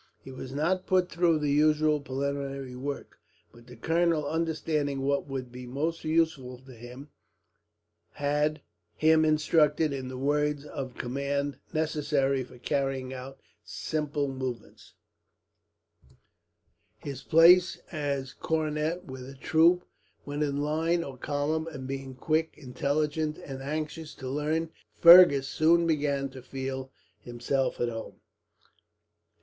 He 0.19 0.31
was 0.31 0.51
not 0.51 0.87
put 0.87 1.11
through 1.11 1.37
the 1.37 1.51
usual 1.51 1.99
preliminary 2.01 2.75
work, 2.75 3.19
but 3.51 3.67
the 3.67 3.75
colonel, 3.75 4.25
understanding 4.27 5.01
what 5.03 5.27
would 5.27 5.51
be 5.51 5.67
most 5.67 6.03
useful 6.03 6.57
to 6.57 6.71
him, 6.73 7.09
had 8.13 8.63
him 8.95 9.23
instructed 9.23 9.93
in 9.93 10.07
the 10.07 10.17
words 10.17 10.65
of 10.65 10.95
command 10.97 11.59
necessary 11.71 12.43
for 12.43 12.57
carrying 12.57 13.13
out 13.13 13.39
simple 13.63 14.27
movements, 14.27 14.95
his 16.97 17.21
place 17.21 17.77
as 17.91 18.33
cornet 18.33 19.05
with 19.05 19.29
a 19.29 19.35
troop 19.35 19.85
when 20.23 20.41
in 20.41 20.63
line 20.63 21.03
or 21.03 21.15
column; 21.15 21.67
and 21.67 21.87
being 21.87 22.15
quick, 22.15 22.55
intelligent, 22.57 23.37
and 23.37 23.61
anxious 23.61 24.15
to 24.15 24.27
learn, 24.27 24.71
Fergus 24.99 25.47
soon 25.47 25.85
began 25.85 26.27
to 26.29 26.41
feel 26.41 26.91
himself 27.19 27.79
at 27.79 27.89
home. 27.89 28.19